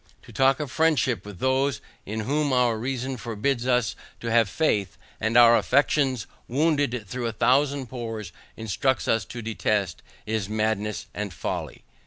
[0.23, 4.97] To talk of friendship with those in whom our reason forbids us to have faith,
[5.19, 11.31] and our affections wounded through a thousand pores instruct us to detest, is madness and
[11.31, 11.83] folly.